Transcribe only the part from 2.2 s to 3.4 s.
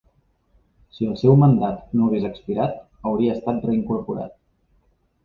expirat, hauria